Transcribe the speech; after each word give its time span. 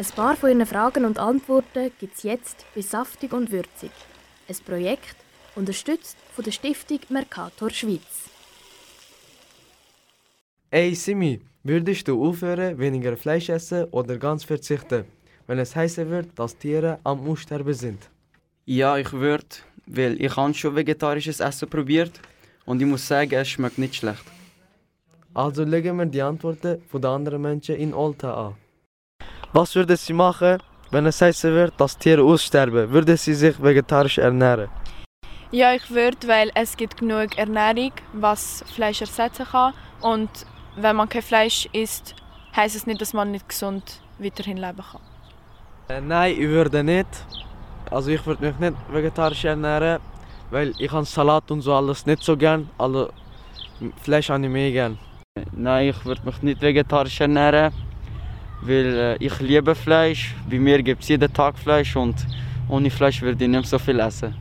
Ein 0.00 0.06
paar 0.16 0.34
von 0.34 0.48
Ihren 0.48 0.64
Fragen 0.64 1.04
und 1.04 1.18
Antworten 1.18 1.90
gibt 2.00 2.16
es 2.16 2.22
jetzt 2.22 2.64
bei 2.74 2.80
Saftig 2.80 3.34
und 3.34 3.52
Würzig. 3.52 3.90
Ein 4.48 4.56
Projekt, 4.64 5.14
unterstützt 5.54 6.16
von 6.34 6.42
der 6.42 6.52
Stiftung 6.52 7.00
Mercator 7.10 7.68
Schweiz. 7.68 8.30
Ey 10.70 10.94
Simi, 10.94 11.42
würdest 11.64 12.08
du 12.08 12.26
aufhören, 12.26 12.78
weniger 12.78 13.14
Fleisch 13.14 13.50
essen 13.50 13.84
oder 13.90 14.16
ganz 14.16 14.42
verzichten, 14.42 15.04
wenn 15.46 15.58
es 15.58 15.76
heißen 15.76 16.08
wird, 16.08 16.28
dass 16.34 16.56
Tiere 16.56 16.98
am 17.04 17.28
Aussterben 17.28 17.74
sind? 17.74 18.08
Ja, 18.64 18.96
ich 18.96 19.12
würde, 19.12 19.56
weil 19.84 20.18
ich 20.18 20.34
habe 20.34 20.54
schon 20.54 20.76
vegetarisches 20.76 21.40
Essen 21.40 21.68
probiert 21.68 22.18
und 22.64 22.80
ich 22.80 22.86
muss 22.86 23.06
sagen, 23.06 23.34
es 23.34 23.50
schmeckt 23.50 23.76
nicht 23.76 23.96
schlecht. 23.96 24.24
Also 25.34 25.62
legen 25.62 25.98
wir 25.98 26.06
die 26.06 26.22
Antworten 26.22 26.80
von 26.88 27.02
den 27.02 27.10
anderen 27.10 27.42
Menschen 27.42 27.76
in 27.76 27.92
Olta 27.92 28.46
an. 28.46 28.54
Was 29.52 29.74
würde 29.74 29.96
sie 29.96 30.12
machen, 30.12 30.58
wenn 30.92 31.06
es 31.06 31.20
heißen 31.20 31.52
wird, 31.52 31.74
dass 31.76 31.98
Tiere 31.98 32.22
aussterben? 32.22 32.88
Würde 32.88 33.16
sie 33.16 33.34
sich 33.34 33.60
vegetarisch 33.60 34.18
ernähren? 34.18 34.68
Ja, 35.50 35.74
ich 35.74 35.90
würde, 35.90 36.28
weil 36.28 36.52
es 36.54 36.76
gibt 36.76 36.98
genug 36.98 37.36
Ernährung, 37.36 37.90
was 38.12 38.64
Fleisch 38.72 39.00
ersetzen 39.00 39.44
kann. 39.50 39.74
Und 40.00 40.30
wenn 40.76 40.94
man 40.94 41.08
kein 41.08 41.22
Fleisch 41.22 41.68
isst, 41.72 42.14
heißt 42.54 42.76
es 42.76 42.86
nicht, 42.86 43.00
dass 43.00 43.12
man 43.12 43.32
nicht 43.32 43.48
gesund 43.48 44.00
weiterhin 44.20 44.56
leben 44.56 44.84
kann. 44.88 45.00
Äh, 45.88 46.00
nein, 46.00 46.36
ich 46.38 46.48
würde 46.48 46.84
nicht. 46.84 47.08
Also 47.90 48.10
ich 48.10 48.24
würde 48.24 48.46
mich 48.46 48.58
nicht 48.60 48.74
vegetarisch 48.92 49.44
ernähren, 49.44 50.00
weil 50.52 50.72
ich 50.78 50.92
habe 50.92 51.04
Salat 51.04 51.50
und 51.50 51.62
so 51.62 51.74
alles 51.74 52.06
nicht 52.06 52.22
so 52.22 52.36
gern. 52.36 52.70
Also 52.78 53.10
Fleisch 54.00 54.30
habe 54.30 54.44
ich 54.44 54.48
mehr 54.48 54.70
gern. 54.70 54.98
Nein, 55.50 55.88
ich 55.88 56.04
würde 56.04 56.22
mich 56.24 56.40
nicht 56.40 56.62
vegetarisch 56.62 57.20
ernähren, 57.20 57.72
weil 58.62 59.16
äh, 59.20 59.24
ich 59.24 59.40
liebe 59.40 59.74
Fleisch. 59.74 60.34
Bei 60.48 60.58
mir 60.58 60.82
gibt 60.82 61.02
es 61.02 61.08
jeden 61.08 61.32
Tag 61.32 61.58
Fleisch 61.58 61.96
und 61.96 62.14
ohne 62.68 62.90
Fleisch 62.90 63.22
würde 63.22 63.44
ich 63.44 63.50
nicht 63.50 63.66
so 63.66 63.78
viel 63.78 64.00
essen. 64.00 64.34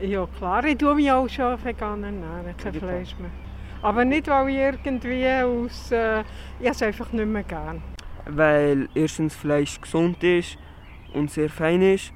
Ja 0.00 0.26
klar, 0.38 0.64
ich 0.64 0.78
tue 0.78 0.94
mich 0.94 1.10
auch 1.10 1.28
schon 1.28 1.56
vegan 1.64 2.02
ernähren, 2.02 2.56
kein 2.56 2.74
Fleisch 2.74 3.14
mehr. 3.18 3.30
Aber 3.82 4.04
nicht, 4.04 4.28
weil 4.28 4.48
ich 4.48 4.56
irgendwie 4.84 5.28
aus... 5.42 5.90
Äh, 5.90 6.20
ich 6.60 6.68
es 6.68 6.82
einfach 6.82 7.12
nicht 7.12 7.26
mehr 7.26 7.42
gern. 7.42 7.82
Weil 8.26 8.88
erstens 8.94 9.34
Fleisch 9.34 9.80
gesund 9.80 10.22
ist 10.22 10.56
und 11.12 11.30
sehr 11.30 11.50
fein 11.50 11.82
ist. 11.82 12.12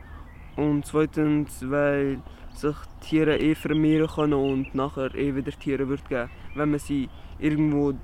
Und 0.56 0.86
zweitens, 0.86 1.60
weil 1.68 2.18
sich 2.54 2.76
Tiere 3.00 3.36
eh 3.38 3.54
vermehren 3.54 4.08
können 4.08 4.32
und 4.34 4.74
nachher 4.74 5.14
eh 5.14 5.34
wieder 5.34 5.52
Tiere 5.52 5.88
wird 5.88 6.08
geben. 6.08 6.30
Wenn 6.54 6.70
man 6.70 6.78
sie 6.78 7.08
irgendwo 7.38 7.94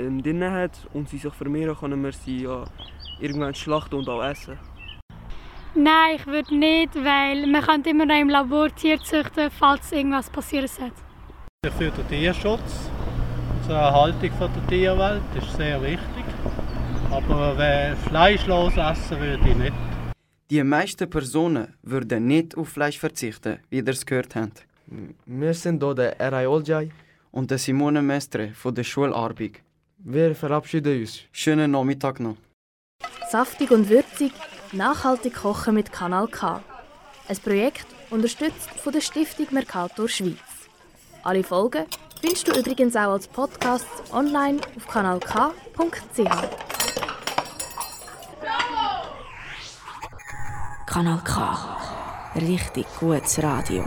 ähm, 0.00 0.22
drin 0.22 0.42
hat 0.50 0.88
und 0.92 1.08
sie 1.08 1.18
sich 1.18 1.32
vermehren, 1.32 1.76
können 1.76 2.02
wir 2.02 2.12
sie 2.12 2.42
ja 2.42 2.64
irgendwann 3.20 3.54
schlachten 3.54 3.96
und 3.96 4.08
auch 4.08 4.22
essen. 4.22 4.58
Nein, 5.74 6.16
ich 6.16 6.26
würde 6.26 6.56
nicht, 6.56 6.94
weil 6.96 7.46
man 7.46 7.62
kann 7.62 7.82
immer 7.84 8.06
noch 8.06 8.20
im 8.20 8.28
Labor 8.28 8.74
Tiere 8.74 9.00
züchten, 9.00 9.50
falls 9.50 9.92
irgendwas 9.92 10.28
passieren 10.28 10.66
sollte. 10.66 10.96
Für 11.78 11.90
den 11.90 12.08
Tierschutz, 12.08 12.90
zur 13.66 13.76
Erhaltung 13.76 14.30
der 14.40 14.66
Tierwelt 14.68 15.22
ist 15.36 15.56
sehr 15.56 15.80
wichtig. 15.80 16.24
Aber 17.10 17.56
wer 17.56 17.96
fleischlos 17.96 18.76
essen 18.76 19.20
würde 19.20 19.48
ich 19.48 19.56
nicht. 19.56 19.74
Die 20.50 20.64
meisten 20.64 21.08
Personen 21.08 21.74
würden 21.82 22.26
nicht 22.26 22.56
auf 22.56 22.70
Fleisch 22.70 22.98
verzichten, 22.98 23.58
wie 23.68 23.78
ihr 23.78 23.88
es 23.88 24.04
gehört 24.04 24.34
habt. 24.34 24.66
Wir 25.26 25.54
sind 25.54 25.82
hier 25.82 25.94
der 25.94 26.20
Eray 26.20 26.46
Oljay 26.46 26.90
Und 27.30 27.50
der 27.50 27.58
Simone 27.58 28.02
Mestre 28.02 28.48
von 28.54 28.74
der 28.74 28.82
Schule 28.82 29.14
Arbig. 29.14 29.62
Wir 30.02 30.34
verabschieden 30.34 31.00
uns. 31.00 31.20
Schönen 31.30 31.72
Nachmittag 31.72 32.20
noch. 32.20 32.36
Saftig 33.30 33.70
und 33.70 33.90
würzig, 33.90 34.32
nachhaltig 34.72 35.34
kochen 35.34 35.74
mit 35.74 35.92
Kanal 35.92 36.26
K. 36.28 36.62
Ein 37.28 37.36
Projekt 37.36 37.86
unterstützt 38.08 38.70
von 38.82 38.94
der 38.94 39.02
Stiftung 39.02 39.48
Mercator 39.50 40.08
Schweiz. 40.08 40.38
Alle 41.22 41.44
Folgen 41.44 41.84
findest 42.20 42.48
du 42.48 42.58
übrigens 42.58 42.96
auch 42.96 43.12
als 43.12 43.28
Podcast 43.28 43.86
online 44.10 44.60
auf 44.74 44.86
kanalk.ch. 44.88 46.18
Kanal 50.86 51.20
K. 51.24 51.78
Richtig 52.36 52.86
gutes 52.98 53.42
Radio. 53.42 53.84